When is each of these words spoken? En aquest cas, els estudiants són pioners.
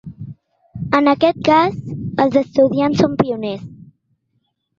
En 0.99 1.09
aquest 1.11 1.37
cas, 1.49 1.77
els 2.25 2.39
estudiants 2.41 3.05
són 3.05 3.15
pioners. 3.21 3.71